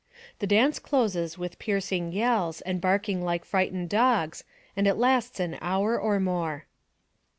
[0.39, 4.43] The dance closes with piercing yells, and barking like frightened dogs,
[4.75, 6.65] and it lasts an hour or more.